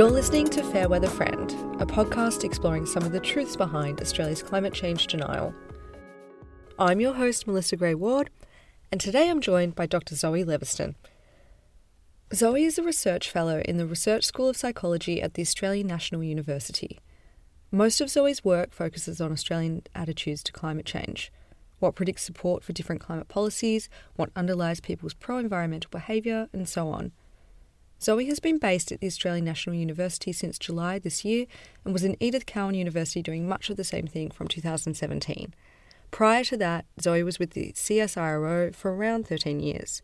[0.00, 4.72] You're listening to Fairweather Friend, a podcast exploring some of the truths behind Australia's climate
[4.72, 5.54] change denial.
[6.78, 8.30] I'm your host, Melissa Gray Ward,
[8.90, 10.14] and today I'm joined by Dr.
[10.14, 10.94] Zoe Leviston.
[12.32, 16.24] Zoe is a research fellow in the Research School of Psychology at the Australian National
[16.24, 16.98] University.
[17.70, 21.30] Most of Zoe's work focuses on Australian attitudes to climate change,
[21.78, 26.88] what predicts support for different climate policies, what underlies people's pro environmental behaviour, and so
[26.88, 27.12] on.
[28.02, 31.46] Zoe has been based at the Australian National University since July this year
[31.84, 35.54] and was in Edith Cowan University doing much of the same thing from 2017.
[36.10, 40.02] Prior to that, Zoe was with the CSIRO for around 13 years.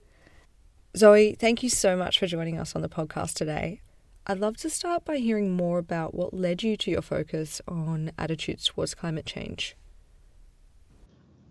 [0.96, 3.80] Zoe, thank you so much for joining us on the podcast today.
[4.26, 8.12] I'd love to start by hearing more about what led you to your focus on
[8.18, 9.74] attitudes towards climate change.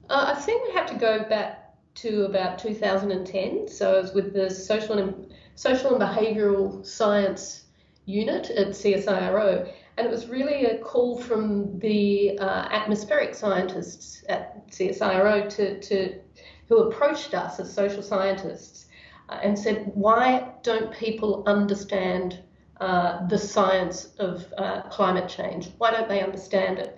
[0.09, 3.67] Uh, I think we have to go back to about 2010.
[3.67, 7.66] So I was with the social and social and behavioural science
[8.06, 14.67] unit at CSIRO, and it was really a call from the uh, atmospheric scientists at
[14.70, 16.20] CSIRO to, to
[16.67, 18.88] who approached us as social scientists
[19.30, 22.39] uh, and said, "Why don't people understand?"
[22.81, 25.70] Uh, the science of uh, climate change.
[25.78, 26.98] Why don't they understand it?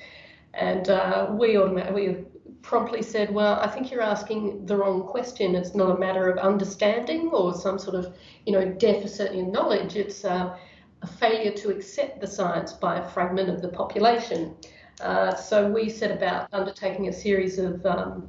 [0.55, 2.25] And uh, we, we
[2.61, 5.55] promptly said, Well, I think you're asking the wrong question.
[5.55, 9.95] It's not a matter of understanding or some sort of you know, deficit in knowledge.
[9.95, 10.58] It's a
[11.19, 14.55] failure to accept the science by a fragment of the population.
[15.02, 18.28] Uh, so we set about undertaking a series of um,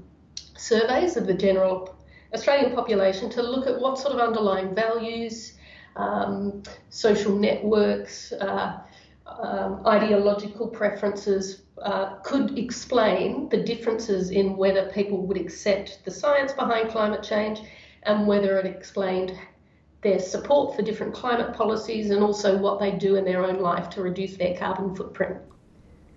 [0.56, 1.97] surveys of the general
[2.34, 5.55] Australian population to look at what sort of underlying values
[5.97, 8.79] um, social networks, uh,
[9.41, 16.53] um, ideological preferences uh, could explain the differences in whether people would accept the science
[16.53, 17.61] behind climate change
[18.05, 19.33] and whether it explained
[20.03, 23.91] their support for different climate policies and also what they do in their own life
[23.91, 25.37] to reduce their carbon footprint.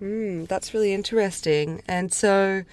[0.02, 1.82] Mm, that's really interesting.
[1.88, 2.64] And so,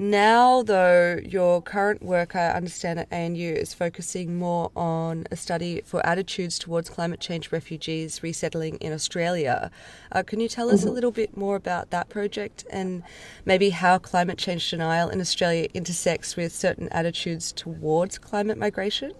[0.00, 5.82] now, though, your current work, I understand at ANU, is focusing more on a study
[5.84, 9.72] for attitudes towards climate change refugees resettling in Australia.
[10.12, 10.90] Uh, can you tell us mm-hmm.
[10.90, 13.02] a little bit more about that project and
[13.44, 19.12] maybe how climate change denial in Australia intersects with certain attitudes towards climate migration?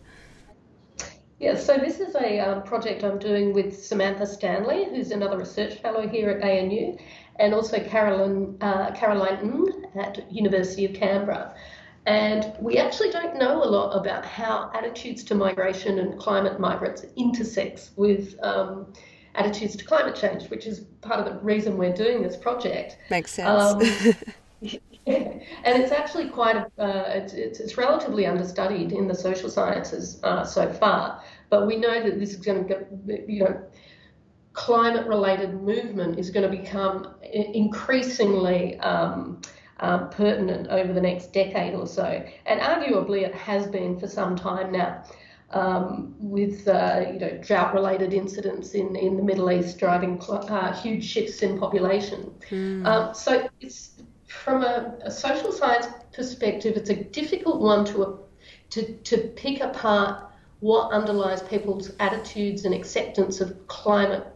[1.40, 5.74] Yeah, so this is a um, project I'm doing with Samantha Stanley, who's another research
[5.74, 6.96] fellow here at ANU,
[7.38, 11.54] and also Carolyn, uh, Caroline Ng at University of Canberra.
[12.06, 17.04] And we actually don't know a lot about how attitudes to migration and climate migrants
[17.16, 18.93] intersects with um,
[19.34, 22.97] attitudes to climate change, which is part of the reason we're doing this project.
[23.10, 23.49] Makes sense.
[23.49, 24.16] Um,
[25.06, 30.20] and it's actually quite a, uh, it's, it's, it's, relatively understudied in the social sciences
[30.22, 31.22] uh, so far.
[31.50, 33.62] But we know that this is going to get, you know,
[34.58, 39.41] climate related movement is going to become increasingly um,
[39.78, 42.24] um, pertinent over the next decade or so.
[42.44, 45.04] And arguably, it has been for some time now.
[45.50, 50.75] Um, with uh, you know drought related incidents in, in the Middle East driving uh,
[50.75, 52.34] huge shifts in population.
[52.50, 52.86] Mm.
[52.86, 53.92] Um, so it's
[54.26, 58.19] from a, a, social science perspective, it's a difficult one to,
[58.69, 60.30] to, to pick apart
[60.60, 64.26] what underlies people's attitudes and acceptance of climate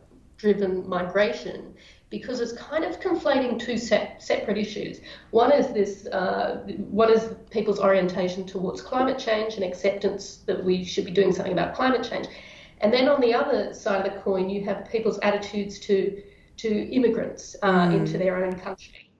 [0.42, 1.72] driven migration
[2.10, 5.00] because it's kind of conflating two se- separate issues.
[5.30, 6.66] One is this, uh,
[7.02, 11.54] one is people's orientation towards climate change and acceptance that we should be doing something
[11.58, 12.26] about climate change,
[12.82, 16.22] and then on the other side of the coin, you have people's attitudes to
[16.62, 17.98] to immigrants uh, mm.
[17.98, 19.10] into their own country.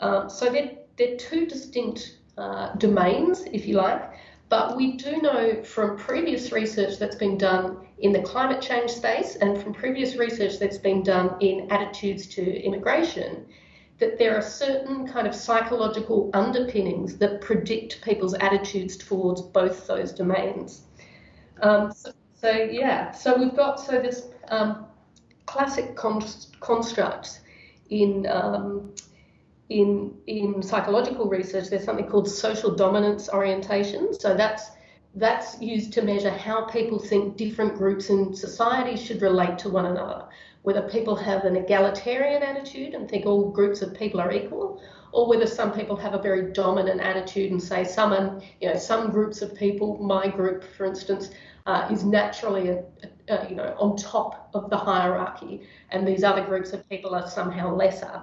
[0.00, 4.02] Um, so they're, they're two distinct uh, domains, if you like.
[4.48, 9.36] But we do know from previous research that's been done in the climate change space
[9.36, 13.46] and from previous research that's been done in attitudes to immigration
[13.98, 20.12] that there are certain kind of psychological underpinnings that predict people's attitudes towards both those
[20.12, 20.82] domains.
[21.62, 24.86] Um, so, so, yeah, so we've got so this um,
[25.46, 27.40] classic construct
[27.90, 28.92] in um,
[29.80, 34.14] in in psychological research, there's something called social dominance orientation.
[34.14, 34.64] So that's
[35.16, 39.86] that's used to measure how people think different groups in society should relate to one
[39.86, 40.26] another.
[40.62, 44.82] Whether people have an egalitarian attitude and think all groups of people are equal,
[45.12, 49.10] or whether some people have a very dominant attitude and say some, you know, some
[49.10, 51.30] groups of people, my group, for instance,
[51.66, 52.82] uh, is naturally, a,
[53.28, 57.28] a, you know, on top of the hierarchy, and these other groups of people are
[57.28, 58.22] somehow lesser.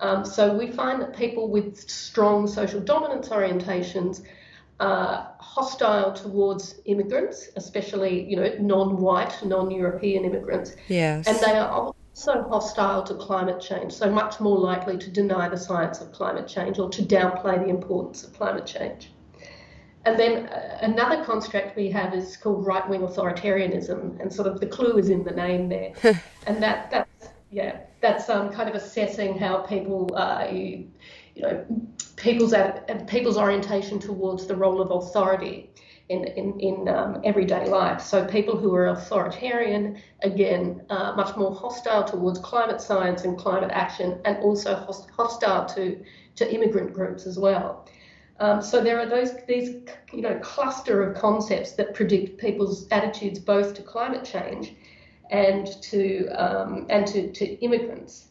[0.00, 4.22] Um, so we find that people with strong social dominance orientations
[4.80, 10.76] are hostile towards immigrants, especially you know non-white, non-European immigrants.
[10.88, 11.26] Yes.
[11.26, 15.56] And they are also hostile to climate change, so much more likely to deny the
[15.56, 19.10] science of climate change or to downplay the importance of climate change.
[20.04, 24.66] And then uh, another construct we have is called right-wing authoritarianism, and sort of the
[24.66, 25.92] clue is in the name there.
[26.46, 27.17] and that that's
[27.50, 30.90] yeah, that's um, kind of assessing how people, uh, you,
[31.34, 31.64] you know,
[32.16, 32.54] people's
[33.06, 35.70] people's orientation towards the role of authority
[36.08, 38.00] in in, in um, everyday life.
[38.00, 43.70] So people who are authoritarian, again, uh, much more hostile towards climate science and climate
[43.72, 44.74] action, and also
[45.16, 46.02] hostile to
[46.36, 47.88] to immigrant groups as well.
[48.40, 49.76] Um, so there are those these
[50.12, 54.74] you know cluster of concepts that predict people's attitudes both to climate change
[55.30, 58.26] and to um, and to, to immigrants.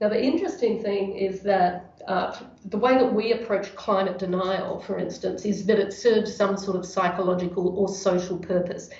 [0.00, 2.36] Now the interesting thing is that uh,
[2.66, 6.76] the way that we approach climate denial, for instance, is that it serves some sort
[6.76, 8.90] of psychological or social purpose.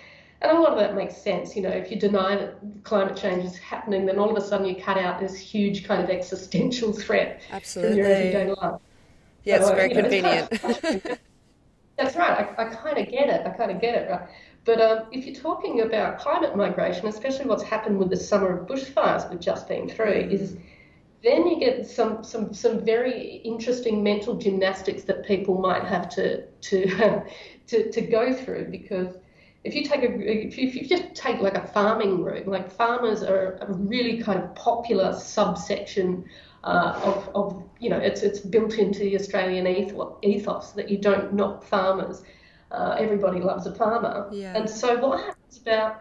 [0.40, 1.56] And a lot of that makes sense.
[1.56, 4.66] You know, if you deny that climate change is happening, then all of a sudden
[4.66, 7.90] you cut out this huge kind of existential threat Absolutely.
[7.90, 8.80] from your everyday life.
[9.44, 10.48] Yeah, it's very know, convenient.
[10.52, 11.18] It's kind of,
[11.96, 12.48] that's right.
[12.56, 13.46] I, I kind of get it.
[13.46, 14.10] I kind of get it.
[14.10, 14.28] Right.
[14.68, 18.66] But um, if you're talking about climate migration, especially what's happened with the summer of
[18.66, 20.58] bushfires we've just been through, is
[21.24, 26.42] then you get some some some very interesting mental gymnastics that people might have to
[26.48, 27.22] to
[27.66, 29.16] to, to go through because
[29.64, 32.70] if you take a if you, if you just take like a farming route, like
[32.70, 36.26] farmers are a really kind of popular subsection
[36.62, 41.32] uh, of, of you know it's it's built into the Australian ethos that you don't
[41.32, 42.22] knock farmers.
[42.70, 44.54] Uh, everybody loves a farmer, yeah.
[44.54, 46.00] and so what happens about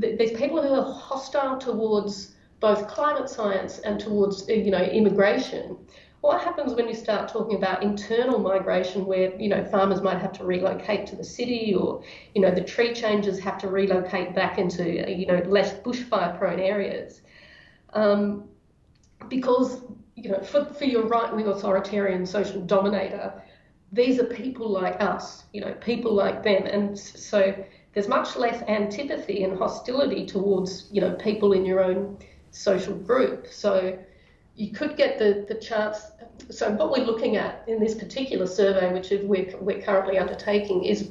[0.00, 5.76] th- these people who are hostile towards both climate science and towards you know immigration.
[6.22, 10.32] What happens when you start talking about internal migration, where you know farmers might have
[10.34, 12.02] to relocate to the city, or
[12.34, 17.20] you know the tree changers have to relocate back into you know less bushfire-prone areas?
[17.92, 18.48] Um,
[19.28, 19.82] because
[20.14, 23.42] you know for, for your right-wing authoritarian social dominator,
[23.92, 27.54] these are people like us, you know, people like them, and so
[27.92, 32.18] there's much less antipathy and hostility towards you know people in your own
[32.50, 33.46] social group.
[33.50, 33.98] So
[34.54, 35.98] you could get the, the chance.
[36.50, 41.10] So what we're looking at in this particular survey, which we're, we're currently undertaking, is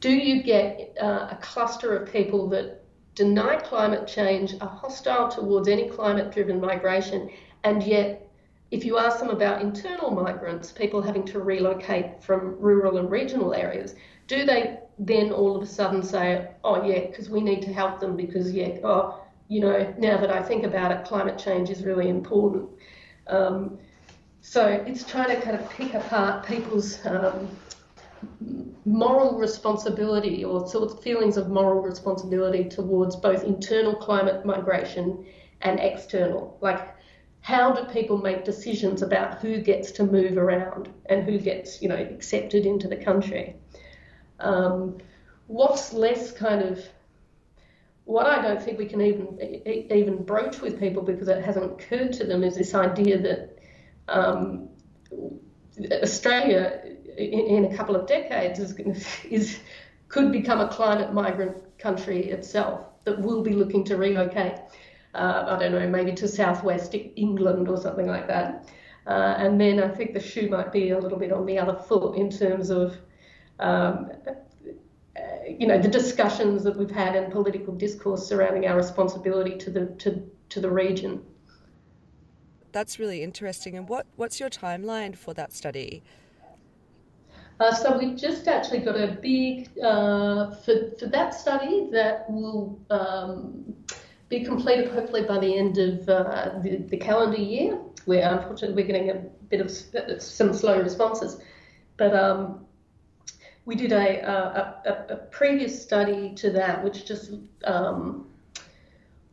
[0.00, 5.68] do you get uh, a cluster of people that deny climate change, are hostile towards
[5.68, 7.30] any climate-driven migration,
[7.62, 8.28] and yet
[8.74, 13.54] if you ask them about internal migrants, people having to relocate from rural and regional
[13.54, 13.94] areas,
[14.26, 18.00] do they then all of a sudden say, oh yeah, because we need to help
[18.00, 21.84] them because yeah, oh you know, now that I think about it, climate change is
[21.84, 22.68] really important.
[23.28, 23.78] Um,
[24.40, 27.48] so it's trying to kind of pick apart people's um,
[28.84, 35.24] moral responsibility or sort of feelings of moral responsibility towards both internal climate migration
[35.60, 36.58] and external.
[36.60, 36.94] Like,
[37.44, 41.90] how do people make decisions about who gets to move around and who gets, you
[41.90, 43.54] know, accepted into the country?
[44.40, 44.96] Um,
[45.46, 46.82] what's less kind of
[48.06, 52.14] what I don't think we can even even broach with people because it hasn't occurred
[52.14, 53.58] to them is this idea that
[54.08, 54.70] um,
[56.02, 56.80] Australia
[57.18, 58.74] in, in, a couple of decades is,
[59.28, 59.58] is
[60.08, 64.54] could become a climate migrant country itself that will be looking to relocate.
[65.14, 68.68] Uh, I don't know, maybe to southwest England or something like that.
[69.06, 71.74] Uh, and then I think the shoe might be a little bit on the other
[71.74, 72.96] foot in terms of
[73.60, 74.10] um,
[75.46, 79.86] you know, the discussions that we've had and political discourse surrounding our responsibility to the
[79.98, 81.22] to, to the region.
[82.72, 83.76] That's really interesting.
[83.76, 86.02] And what, what's your timeline for that study?
[87.60, 92.80] Uh, so we've just actually got a big uh, for for that study that will
[92.90, 93.63] um,
[94.28, 97.78] be completed hopefully by the end of uh, the, the, calendar year.
[98.06, 99.14] Where unfortunately we're getting a
[99.48, 99.70] bit of
[100.22, 101.40] some slow responses,
[101.96, 102.66] but um,
[103.64, 107.32] we did a, a, a, previous study to that, which just
[107.64, 108.26] um,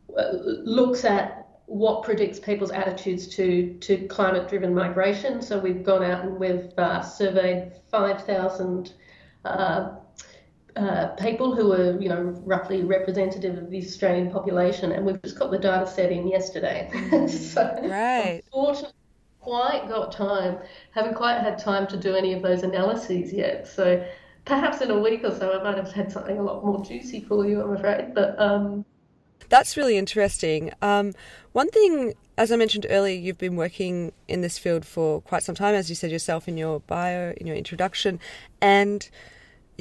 [0.08, 5.40] looks at what predicts people's attitudes to, to climate driven migration.
[5.40, 8.92] So we've gone out and we've uh, surveyed 5,000
[9.44, 9.96] uh,
[10.76, 15.38] uh, people who are, you know, roughly representative of the Australian population, and we've just
[15.38, 16.90] got the data set in yesterday.
[17.28, 18.42] so right.
[18.46, 18.94] unfortunately,
[19.40, 20.58] quite got time,
[20.92, 23.66] haven't quite had time to do any of those analyses yet.
[23.66, 24.04] So
[24.44, 27.20] perhaps in a week or so, I might have had something a lot more juicy
[27.20, 28.14] for you, I'm afraid.
[28.14, 28.84] But um,
[29.48, 30.72] That's really interesting.
[30.80, 31.12] Um,
[31.52, 35.54] one thing, as I mentioned earlier, you've been working in this field for quite some
[35.54, 38.20] time, as you said yourself in your bio, in your introduction,
[38.60, 39.10] and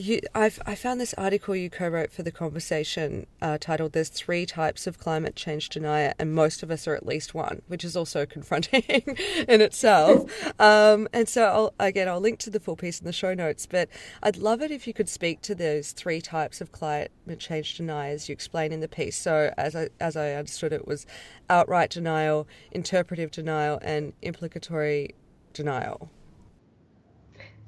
[0.02, 4.46] you, I've, I found this article you co-wrote for the conversation uh, titled "There's three
[4.46, 7.96] types of climate change denier, and most of us are at least one," which is
[7.96, 10.30] also confronting in itself.
[10.60, 13.66] Um, and so, I'll, again, I'll link to the full piece in the show notes.
[13.66, 13.90] But
[14.24, 18.28] I'd love it if you could speak to those three types of climate change deniers
[18.28, 19.18] you explain in the piece.
[19.18, 21.06] So, as I as I understood it, was
[21.50, 25.16] outright denial, interpretive denial, and implicatory
[25.54, 26.10] denial.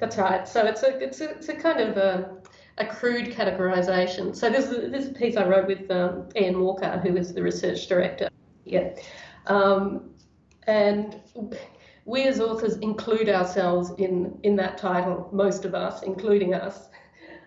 [0.03, 0.45] That's right.
[0.45, 2.29] So it's a it's a, it's a kind of a,
[2.77, 4.35] a crude categorization.
[4.35, 7.87] So this is this piece I wrote with um, Iain Walker, who is the research
[7.87, 8.27] director.
[8.65, 8.95] Yeah,
[9.47, 10.13] um,
[10.67, 11.21] and
[12.03, 15.29] we as authors include ourselves in in that title.
[15.31, 16.89] Most of us, including us,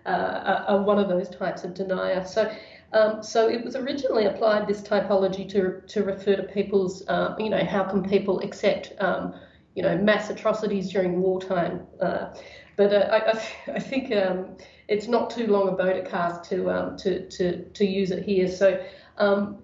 [0.07, 2.25] uh, are one of those types of denier.
[2.25, 2.51] So.
[2.93, 7.51] Um, so it was originally applied this typology to to refer to people's, uh, you
[7.51, 9.35] know, how can people accept um,
[9.77, 11.87] you know, mass atrocities during wartime.
[12.01, 12.35] Uh,
[12.77, 14.57] but uh, I, I, think um,
[14.89, 18.49] it's not too long a to cast to, um, to, to, to use it here.
[18.49, 18.83] So,
[19.19, 19.59] um,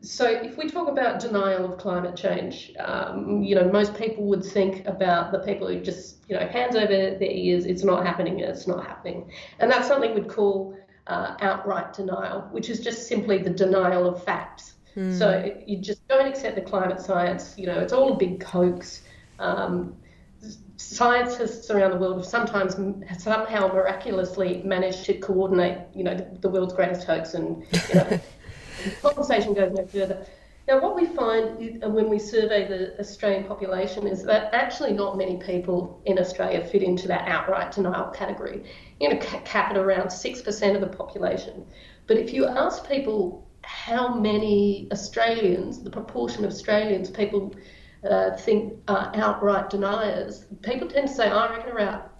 [0.00, 4.44] so if we talk about denial of climate change, um, you know, most people would
[4.44, 8.40] think about the people who just, you know, hands over their ears, it's not happening,
[8.40, 9.30] it's not happening.
[9.58, 10.78] And that's something we'd call
[11.08, 14.74] uh, outright denial, which is just simply the denial of facts.
[14.96, 15.18] Mm.
[15.18, 19.02] So you just don't accept the climate science, you know, it's all a big hoax.
[19.38, 19.96] Um,
[20.76, 22.76] scientists around the world have sometimes
[23.18, 28.20] somehow miraculously managed to coordinate, you know, the, the world's greatest hoax, and you know,
[28.84, 30.26] the conversation goes no further.
[30.68, 35.16] Now, what we find uh, when we survey the Australian population is that actually not
[35.16, 38.64] many people in Australia fit into that outright denial category.
[38.98, 41.64] You know, cap at around 6% of the population.
[42.08, 47.54] But if you ask people how many Australians, the proportion of Australians people
[48.10, 52.12] uh, think are outright deniers, people tend to say, oh, I reckon about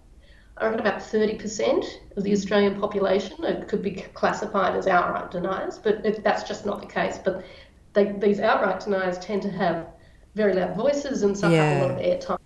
[0.59, 3.37] I reckon about 30% of the Australian population
[3.69, 7.19] could be classified as outright deniers, but it, that's just not the case.
[7.23, 7.45] But
[7.93, 9.87] they, these outright deniers tend to have
[10.35, 11.73] very loud voices and suck yeah.
[11.73, 12.39] up a lot of airtime,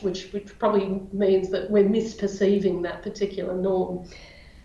[0.00, 4.08] which, which probably means that we're misperceiving that particular norm.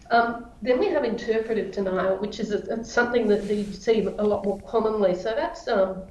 [0.10, 4.46] Um, then we have interpretive denial, which is a, something that you see a lot
[4.46, 5.16] more commonly.
[5.16, 6.04] So that's um,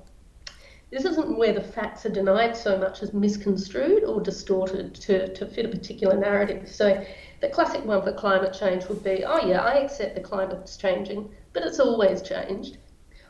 [0.93, 5.47] this isn't where the facts are denied so much as misconstrued or distorted to, to
[5.47, 6.69] fit a particular narrative.
[6.69, 7.03] So
[7.41, 11.35] the classic one for climate change would be, oh yeah, I accept the climate's changing,
[11.55, 12.77] but it's always changed.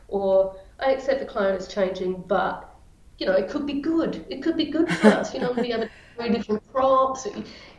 [0.09, 2.69] Or I accept the climate is changing, but
[3.17, 4.25] you know, it could be good.
[4.29, 5.33] It could be good for us.
[5.33, 7.25] You know, we have very different crops.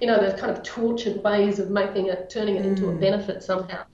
[0.01, 3.01] You know, there's kind of tortured ways of making it, turning it into a mm.
[3.01, 3.85] benefit somehow.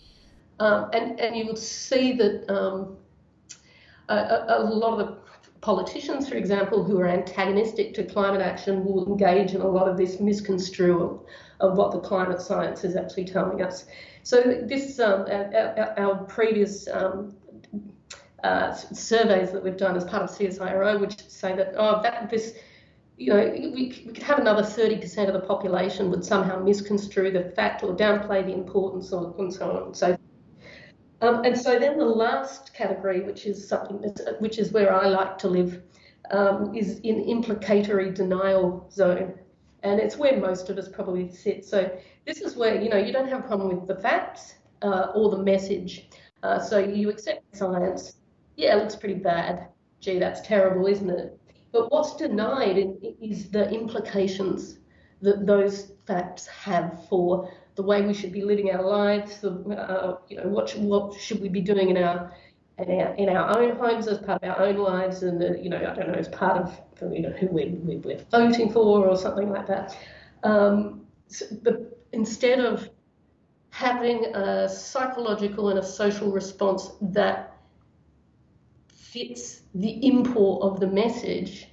[0.60, 2.96] Um, and and you will see that um,
[4.08, 5.29] a, a, lot of the
[5.60, 9.96] politicians, for example, who are antagonistic to climate action will engage in a lot of
[9.96, 11.26] this misconstrual
[11.60, 13.84] of what the climate science is actually telling us.
[14.22, 17.34] So this, um, our, our, previous um,
[18.42, 22.54] uh, surveys that we've done as part of CSIRO, which say that oh, that this,
[23.18, 23.70] you know, we,
[24.06, 28.44] we could have another 30% of the population would somehow misconstrue the fact or downplay
[28.44, 29.94] the importance or, and so on.
[29.94, 30.16] So
[31.20, 33.98] um, and so then the last category, which is something
[34.38, 35.82] which is where I like to live,
[36.30, 39.34] um, is in implicatory denial zone,
[39.82, 41.64] and it's where most of us probably sit.
[41.64, 41.90] So
[42.26, 45.30] this is where you know you don't have a problem with the facts uh, or
[45.30, 46.08] the message.
[46.42, 48.16] Uh, so you accept science.
[48.56, 49.68] Yeah, it looks pretty bad.
[50.00, 51.38] Gee, that's terrible, isn't it?
[51.72, 54.78] But what's denied is the implications
[55.22, 60.18] that those facts have for the way we should be living our lives, the, uh,
[60.28, 62.32] you know, what should, what should we be doing in our,
[62.78, 65.68] in our in our own homes as part of our own lives, and the, you
[65.68, 66.80] know, I don't know, as part of
[67.12, 69.96] you know who we, we, we're voting for or something like that.
[70.42, 72.88] Um, so, but instead of
[73.70, 77.56] having a psychological and a social response that
[78.94, 81.68] fits the import of the message,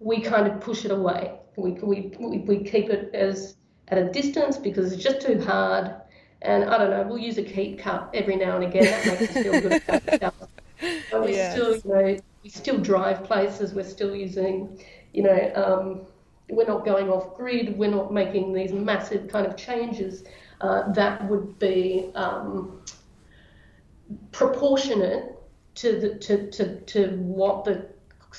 [0.00, 1.38] we kind of push it away.
[1.56, 3.56] We, we, we keep it as
[3.88, 5.94] at a distance because it's just too hard.
[6.42, 8.84] And I don't know, we'll use a keep cup every now and again.
[8.84, 10.36] That makes us feel good about ourselves.
[11.10, 11.52] But we yes.
[11.52, 13.72] still, you know, we still drive places.
[13.72, 14.78] We're still using,
[15.14, 16.00] you know, um,
[16.50, 17.78] we're not going off grid.
[17.78, 20.24] We're not making these massive kind of changes
[20.60, 22.80] uh, that would be um,
[24.32, 25.38] proportionate
[25.76, 27.86] to the to, to, to what the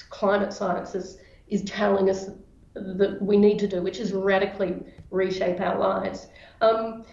[0.09, 2.29] climate science is, is telling us
[2.75, 4.75] that we need to do, which is radically
[5.11, 6.27] reshape our lives.
[6.61, 7.05] Um,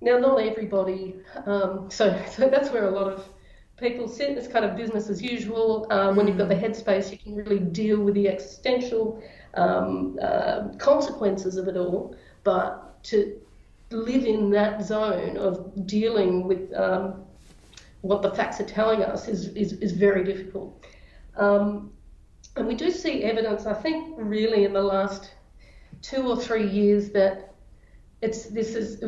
[0.00, 1.14] now, not everybody,
[1.46, 3.28] um, so, so that's where a lot of
[3.76, 4.36] people sit.
[4.36, 5.86] It's kind of business as usual.
[5.90, 9.22] Um, when you've got the headspace, you can really deal with the existential
[9.54, 12.16] um, uh, consequences of it all.
[12.42, 13.40] But to
[13.90, 17.24] live in that zone of dealing with um,
[18.00, 20.84] what the facts are telling us is, is, is very difficult.
[21.36, 21.90] Um,
[22.56, 25.32] and we do see evidence, I think, really in the last
[26.02, 27.54] two or three years that
[28.20, 29.02] it's this is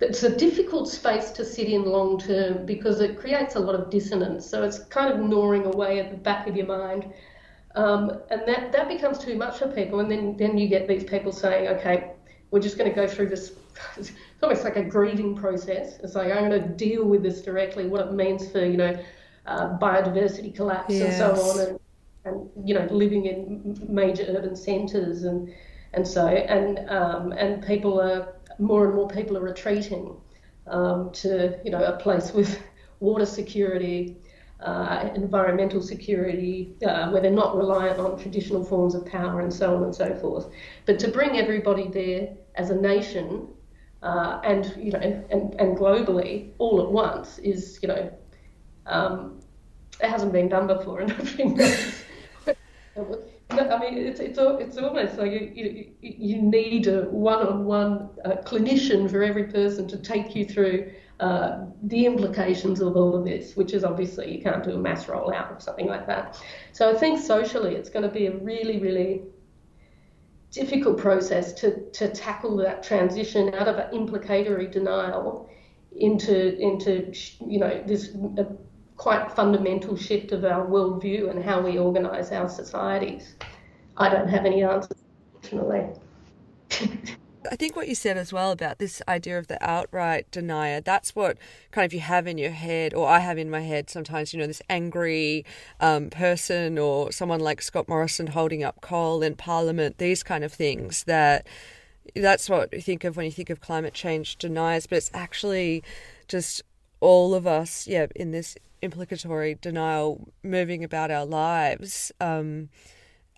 [0.00, 3.90] it's a difficult space to sit in long term because it creates a lot of
[3.90, 4.46] dissonance.
[4.46, 7.12] So it's kind of gnawing away at the back of your mind,
[7.74, 10.00] um, and that that becomes too much for people.
[10.00, 12.12] And then then you get these people saying, okay,
[12.50, 13.52] we're just going to go through this.
[13.96, 15.98] It's almost like a grieving process.
[16.00, 18.98] It's like I'm going to deal with this directly, what it means for you know
[19.46, 21.20] uh, biodiversity collapse yes.
[21.20, 21.80] and so on, and,
[22.24, 25.52] and you know living in major urban centres and
[25.92, 30.16] and so and um, and people are more and more people are retreating
[30.66, 32.60] um, to you know a place with
[33.00, 34.16] water security,
[34.60, 39.74] uh, environmental security, uh, where they're not reliant on traditional forms of power and so
[39.74, 40.48] on and so forth.
[40.86, 43.48] But to bring everybody there as a nation
[44.02, 48.10] uh, and you know and, and, globally all at once is you know
[48.86, 49.40] um,
[50.02, 51.60] it hasn't been done before, and I think
[53.50, 59.10] I mean, it's it's it's almost like you you, you need a one-on-one uh, clinician
[59.10, 63.72] for every person to take you through uh, the implications of all of this, which
[63.72, 66.40] is obviously you can't do a mass rollout or something like that.
[66.72, 69.22] So I think socially, it's going to be a really really
[70.50, 75.48] difficult process to to tackle that transition out of implicatory denial
[75.96, 77.12] into into
[77.46, 78.16] you know this
[79.00, 83.34] quite fundamental shift of our worldview and how we organise our societies.
[83.96, 84.98] I don't have any answers,
[85.32, 85.86] unfortunately.
[87.50, 91.16] I think what you said as well about this idea of the outright denier, that's
[91.16, 91.38] what
[91.70, 94.38] kind of you have in your head, or I have in my head sometimes, you
[94.38, 95.46] know, this angry
[95.80, 100.52] um, person or someone like Scott Morrison holding up coal in Parliament, these kind of
[100.52, 101.46] things that
[102.14, 105.82] that's what you think of when you think of climate change deniers, but it's actually
[106.28, 106.62] just
[107.00, 112.68] all of us, yeah, in this implicatory denial moving about our lives um,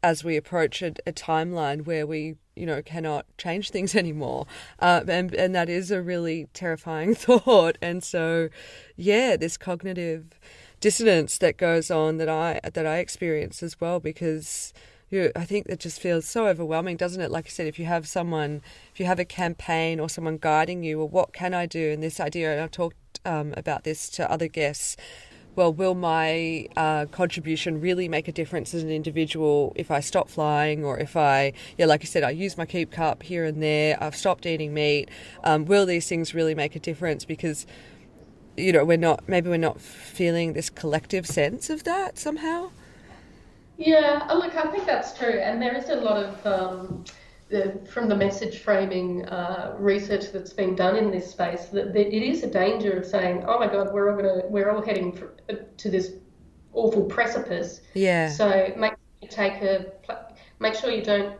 [0.02, 4.46] as we approach a, a, timeline where we, you know, cannot change things anymore.
[4.78, 7.78] Uh, and, and that is a really terrifying thought.
[7.80, 8.48] And so,
[8.96, 10.38] yeah, this cognitive
[10.80, 14.72] dissonance that goes on that I that I experience as well because
[15.12, 17.30] I think it just feels so overwhelming, doesn't it?
[17.30, 20.82] Like I said, if you have someone, if you have a campaign or someone guiding
[20.82, 21.90] you, well, what can I do?
[21.90, 24.96] And this idea, and I've talked um, about this to other guests,
[25.54, 30.30] well, will my uh, contribution really make a difference as an individual if I stop
[30.30, 33.62] flying or if I, yeah, like I said, I use my keep cup here and
[33.62, 35.10] there, I've stopped eating meat?
[35.44, 37.26] Um, will these things really make a difference?
[37.26, 37.66] Because,
[38.56, 42.70] you know, we're not, maybe we're not feeling this collective sense of that somehow.
[43.76, 45.38] Yeah, look, I think that's true.
[45.38, 47.04] And there is a lot of, um,
[47.52, 52.06] the, from the message framing uh, research that's been done in this space that, that,
[52.16, 55.12] it is a danger of saying, "Oh my God, we're all gonna we're all heading
[55.12, 55.34] for,
[55.76, 56.14] to this
[56.72, 58.30] awful precipice." Yeah.
[58.30, 59.92] So make you take a
[60.60, 61.38] make sure you don't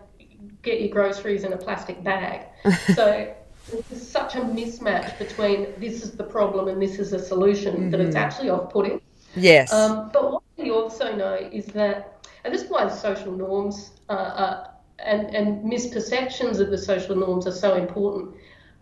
[0.61, 2.47] get your groceries in a plastic bag.
[2.95, 3.35] so
[3.71, 7.91] there's such a mismatch between this is the problem and this is a solution mm-hmm.
[7.91, 8.25] that it's mm-hmm.
[8.25, 9.01] actually off-putting.
[9.35, 9.73] Yes.
[9.73, 14.13] Um, but what we also know is that, and this is why social norms uh,
[14.13, 14.72] are
[15.05, 18.35] and, and misperceptions of the social norms are so important.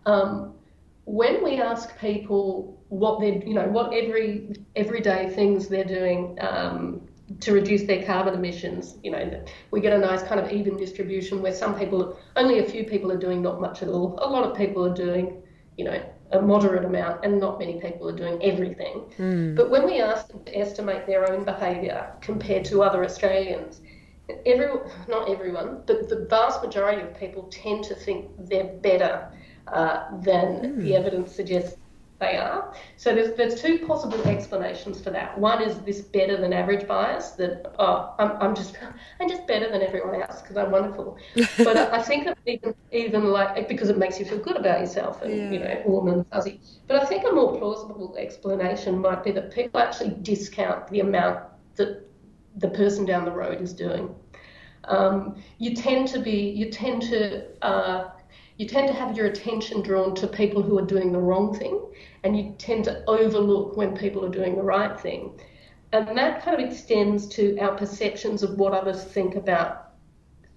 [0.05, 0.53] Um,
[1.05, 7.01] when we ask people what they're, you know, what every everyday things they're doing um,
[7.39, 11.41] to reduce their carbon emissions, you know, we get a nice kind of even distribution
[11.41, 14.19] where some people, only a few people are doing not much at all.
[14.21, 15.41] A lot of people are doing,
[15.77, 19.03] you know, a moderate amount, and not many people are doing everything.
[19.17, 19.55] Mm.
[19.55, 23.81] But when we ask them to estimate their own behaviour compared to other Australians,
[24.45, 24.67] every,
[25.07, 29.31] not everyone, but the vast majority of people tend to think they're better
[29.67, 30.83] uh, than mm.
[30.83, 31.77] the evidence suggests
[32.21, 32.73] they are.
[32.95, 35.37] So there's, there's two possible explanations for that.
[35.37, 38.77] One is this better than average bias that oh I'm, I'm just
[39.19, 41.17] I'm just better than everyone else because I'm wonderful.
[41.57, 45.35] but I think even even like because it makes you feel good about yourself and
[45.35, 45.51] yeah.
[45.51, 46.61] you know warm and fuzzy.
[46.87, 51.39] But I think a more plausible explanation might be that people actually discount the amount
[51.75, 52.07] that
[52.57, 54.13] the person down the road is doing.
[54.85, 58.09] Um, you tend to be, you tend to, uh,
[58.57, 61.79] you tend to have your attention drawn to people who are doing the wrong thing,
[62.23, 65.39] and you tend to overlook when people are doing the right thing.
[65.93, 69.91] And that kind of extends to our perceptions of what others think about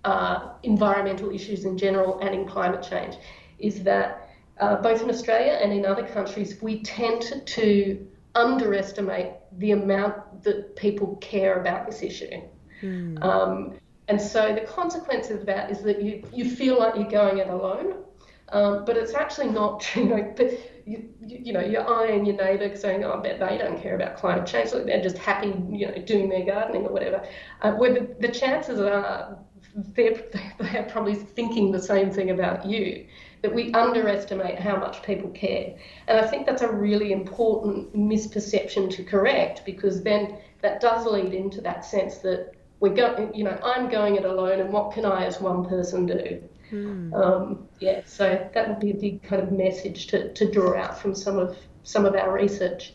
[0.04, 3.16] uh, environmental issues in general and in climate change.
[3.58, 4.28] Is that
[4.60, 10.42] uh, both in Australia and in other countries, we tend to, to underestimate the amount
[10.42, 12.40] that people care about this issue.
[12.82, 13.22] Mm.
[13.22, 13.74] Um,
[14.08, 17.48] and so the consequence of that is that you, you feel like you're going it
[17.48, 18.04] alone,
[18.50, 19.84] um, but it's actually not.
[19.96, 20.50] You know, but
[20.86, 23.94] you, you, you know, you're eyeing your neighbour saying, oh, I bet they don't care
[23.94, 24.72] about climate change.
[24.72, 27.26] Look, they're just happy, you know, doing their gardening or whatever.
[27.62, 29.38] Uh, where the, the chances are
[29.74, 30.22] they're,
[30.58, 33.06] they're probably thinking the same thing about you,
[33.44, 35.74] that we underestimate how much people care.
[36.08, 41.34] And I think that's a really important misperception to correct because then that does lead
[41.34, 45.04] into that sense that we're going, you know, I'm going it alone and what can
[45.04, 46.42] I as one person do?
[46.70, 47.12] Hmm.
[47.12, 50.98] Um, yeah, so that would be a big kind of message to, to draw out
[50.98, 52.94] from some of some of our research.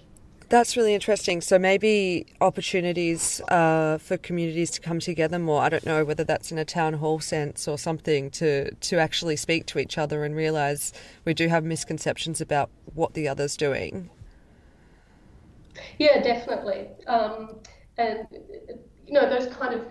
[0.49, 1.41] That's really interesting.
[1.41, 5.61] So maybe opportunities uh, for communities to come together more.
[5.61, 9.35] I don't know whether that's in a town hall sense or something to to actually
[9.35, 10.91] speak to each other and realize
[11.23, 14.09] we do have misconceptions about what the other's doing.
[15.99, 16.87] Yeah, definitely.
[17.05, 17.59] Um,
[17.99, 18.27] and
[19.05, 19.85] you know those kind of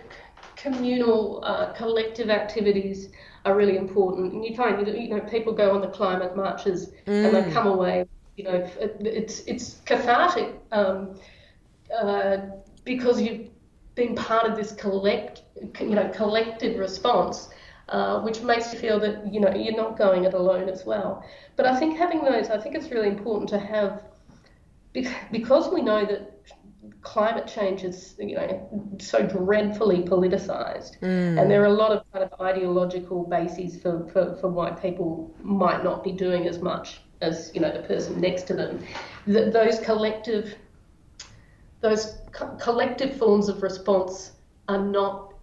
[0.57, 3.11] communal, uh, collective activities
[3.45, 4.33] are really important.
[4.33, 7.25] And you find you know people go on the climate marches mm.
[7.25, 7.53] and they mm.
[7.53, 8.07] come away
[8.39, 11.19] you know, it, it's it's cathartic um,
[11.95, 12.37] uh,
[12.85, 13.51] because you've
[13.97, 15.43] been part of this collect,
[15.81, 17.49] you know, collective response,
[17.89, 21.25] uh, which makes you feel that you know you're not going it alone as well.
[21.57, 24.05] But I think having those, I think it's really important to have
[25.33, 26.35] because we know that
[27.03, 31.41] climate change is you know so dreadfully politicized mm.
[31.41, 35.33] and there are a lot of kind of ideological bases for, for, for why people
[35.43, 38.85] might not be doing as much as you know the person next to them.
[39.27, 40.55] Th- those collective
[41.81, 44.33] those co- collective forms of response
[44.69, 45.35] are not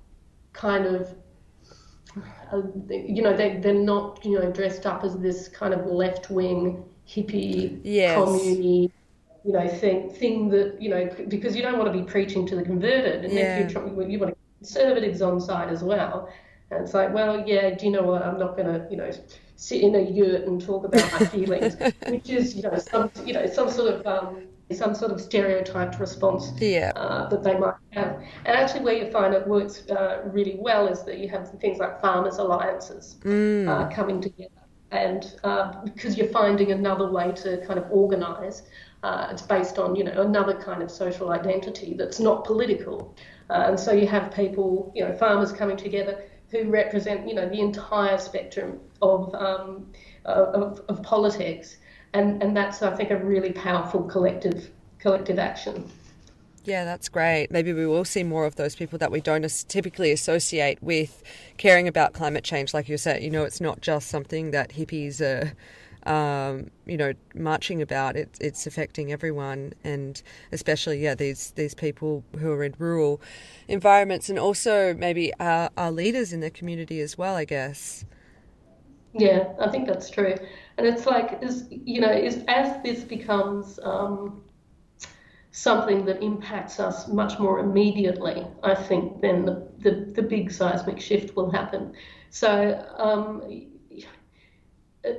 [0.53, 1.15] kind of
[2.51, 6.29] uh, you know they they're not you know dressed up as this kind of left
[6.29, 8.15] wing hippie yes.
[8.15, 8.91] community
[9.43, 12.55] you know thing thing that you know because you don't want to be preaching to
[12.55, 13.59] the converted and yeah.
[13.59, 16.29] if you you want to get conservatives on side as well
[16.71, 19.11] and it's like well yeah do you know what I'm not going to you know
[19.55, 21.75] sit in a yurt and talk about my feelings,
[22.07, 25.99] which is you know some you know some sort of um, some sort of stereotyped
[25.99, 26.91] response yeah.
[26.95, 28.21] uh, that they might have.
[28.45, 31.79] And actually, where you find it works uh, really well is that you have things
[31.79, 33.67] like farmers alliances mm.
[33.67, 34.51] uh, coming together,
[34.91, 38.63] and uh, because you're finding another way to kind of organise.
[39.03, 43.15] Uh, it's based on you know another kind of social identity that's not political,
[43.51, 46.23] uh, and so you have people, you know, farmers coming together
[46.63, 49.91] who represent, you know, the entire spectrum of, um,
[50.25, 51.77] of, of politics.
[52.13, 55.87] And, and that's, I think, a really powerful collective collective action.
[56.63, 57.51] Yeah, that's great.
[57.51, 61.21] Maybe we will see more of those people that we don't typically associate with
[61.57, 62.73] caring about climate change.
[62.73, 65.53] Like you said, you know, it's not just something that hippies are
[66.05, 68.15] um, you know, marching about.
[68.15, 73.21] It, it's affecting everyone, and especially yeah, these these people who are in rural
[73.67, 77.35] environments, and also maybe our, our leaders in the community as well.
[77.35, 78.05] I guess.
[79.13, 80.35] Yeah, I think that's true,
[80.77, 83.79] and it's like you know is as this becomes.
[83.83, 84.41] Um,
[85.55, 90.99] something that impacts us much more immediately, I think, then the, the, the big seismic
[90.99, 91.93] shift will happen.
[92.29, 93.41] So, um,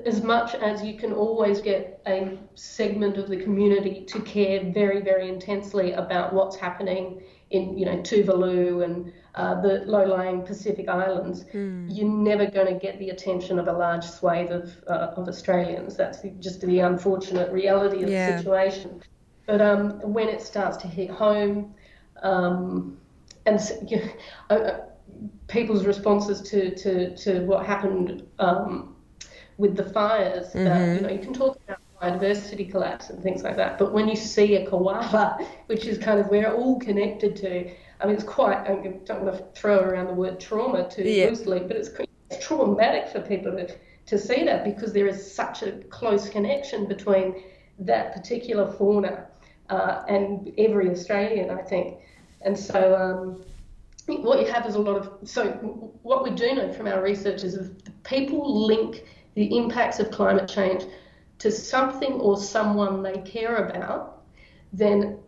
[0.05, 5.01] as much as you can always get a segment of the community to care very,
[5.01, 11.44] very intensely about what's happening in, you know, Tuvalu and uh, the low-lying Pacific Islands,
[11.53, 11.87] mm.
[11.88, 15.96] you're never going to get the attention of a large swathe of, uh, of Australians.
[15.96, 18.33] That's just the unfortunate reality of yeah.
[18.33, 19.03] the situation.
[19.46, 21.75] But um, when it starts to hit home,
[22.22, 22.96] um,
[23.44, 23.99] and you
[24.51, 24.81] know, uh,
[25.46, 28.96] people's responses to, to, to what happened um,
[29.59, 30.49] with the fires.
[30.49, 30.64] Mm-hmm.
[30.64, 34.09] That, you know, you can talk about biodiversity collapse and things like that, but when
[34.09, 38.25] you see a koala, which is kind of where all connected to, I mean, it's
[38.25, 38.59] quite.
[38.59, 41.27] I don't want to throw around the word trauma too yeah.
[41.27, 41.90] loosely, but it's,
[42.31, 43.75] it's traumatic for people to
[44.07, 47.42] to see that because there is such a close connection between
[47.79, 49.27] that particular fauna
[49.69, 51.99] uh, and every Australian, I think.
[52.42, 55.29] And so um, what you have is a lot of.
[55.29, 55.51] So
[56.03, 59.05] what we do know from our research is that people link
[59.37, 60.85] the impacts of climate change
[61.38, 64.22] to something or someone they care about,
[64.72, 65.18] then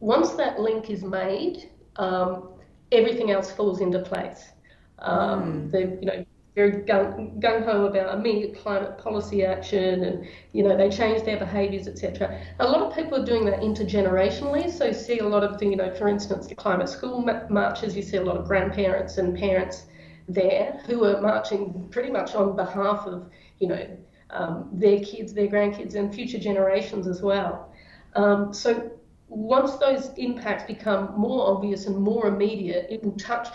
[0.00, 2.48] once that link is made, um,
[2.92, 4.52] everything else falls into place.
[5.00, 5.70] Um, mm.
[5.70, 6.24] They're you know
[6.54, 11.38] very gung, gung ho about immediate climate policy action, and you know they change their
[11.38, 12.40] behaviours, etc.
[12.60, 14.70] A lot of people are doing that intergenerationally.
[14.70, 17.96] So you see a lot of the you know, for instance, the climate school marches.
[17.96, 19.86] You see a lot of grandparents and parents
[20.28, 23.98] there who are marching pretty much on behalf of, you know,
[24.30, 27.72] um, their kids, their grandkids, and future generations as well.
[28.14, 28.92] Um, so
[29.28, 33.48] once those impacts become more obvious and more immediate, it will touch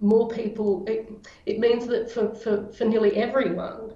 [0.00, 0.84] more people.
[0.86, 1.10] It,
[1.46, 3.94] it means that for, for, for nearly everyone,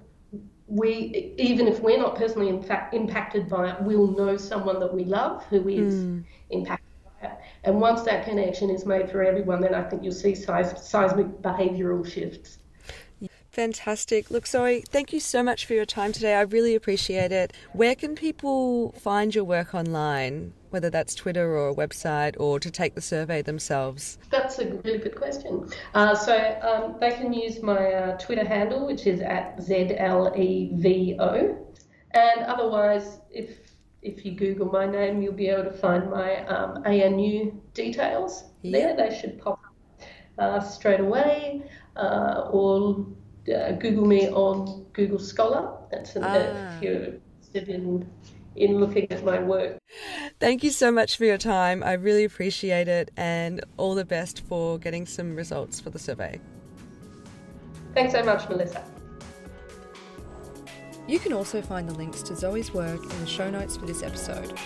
[0.66, 4.92] we, even if we're not personally in fact impacted by it, we'll know someone that
[4.92, 6.24] we love who is mm.
[6.50, 6.81] impacted.
[7.64, 12.10] And once that connection is made for everyone, then I think you'll see seismic behavioural
[12.10, 12.58] shifts.
[13.50, 14.30] Fantastic.
[14.30, 16.34] Look, Zoe, thank you so much for your time today.
[16.34, 17.52] I really appreciate it.
[17.74, 20.54] Where can people find your work online?
[20.72, 24.18] whether that's Twitter or a website or to take the survey themselves?
[24.30, 25.68] That's a really good question.
[25.94, 31.56] Uh, so um, they can use my uh, Twitter handle, which is at ZLEVO.
[32.12, 33.71] And otherwise, if
[34.02, 38.96] if you Google my name, you'll be able to find my um, ANU details there.
[38.96, 40.06] They should pop up
[40.38, 41.62] uh, straight away.
[41.96, 43.06] Uh, or
[43.54, 45.78] uh, Google me on Google Scholar.
[45.90, 46.76] That's an, ah.
[46.76, 48.10] if you're interested in
[48.54, 49.78] in looking at my work.
[50.38, 51.82] Thank you so much for your time.
[51.82, 56.38] I really appreciate it and all the best for getting some results for the survey.
[57.94, 58.84] Thanks so much, Melissa.
[61.06, 64.02] You can also find the links to Zoe's work in the show notes for this
[64.02, 64.58] episode.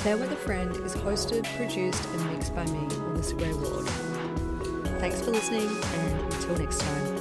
[0.00, 3.86] Fairweather Friend is hosted, produced, and mixed by me, Melissa Gray Ward.
[5.00, 7.19] Thanks for listening, and until next time.